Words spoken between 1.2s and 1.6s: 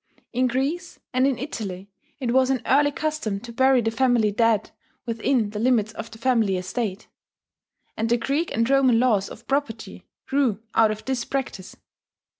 in